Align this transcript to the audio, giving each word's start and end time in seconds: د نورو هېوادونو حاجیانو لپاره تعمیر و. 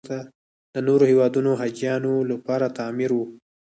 د 0.73 0.75
نورو 0.87 1.03
هېوادونو 1.11 1.51
حاجیانو 1.61 2.13
لپاره 2.31 2.65
تعمیر 2.77 3.11
و. 3.13 3.19